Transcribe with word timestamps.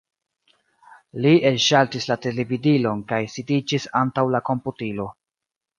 Li 1.25 1.33
elŝaltis 1.51 2.09
la 2.13 2.19
televidilon 2.25 3.07
kaj 3.13 3.23
sidiĝis 3.37 3.87
antaŭ 4.05 4.29
la 4.37 4.45
komputilo. 4.53 5.13